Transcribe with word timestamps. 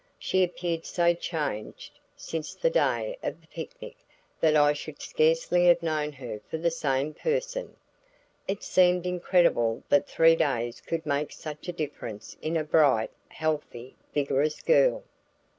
She 0.17 0.43
appeared 0.43 0.87
so 0.87 1.13
changed 1.13 1.99
since 2.17 2.55
the 2.55 2.71
day 2.71 3.19
of 3.21 3.39
the 3.39 3.45
picnic 3.45 3.97
that 4.39 4.55
I 4.55 4.73
should 4.73 4.99
scarcely 4.99 5.67
have 5.67 5.83
known 5.83 6.11
her 6.13 6.39
for 6.49 6.57
the 6.57 6.71
same 6.71 7.13
person; 7.13 7.75
it 8.47 8.63
seemed 8.63 9.05
incredible 9.05 9.83
that 9.89 10.07
three 10.07 10.35
days 10.35 10.81
could 10.81 11.05
make 11.05 11.31
such 11.31 11.67
a 11.67 11.71
difference 11.71 12.35
in 12.41 12.57
a 12.57 12.63
bright, 12.63 13.11
healthy, 13.29 13.95
vigorous 14.11 14.63
girl. 14.63 15.03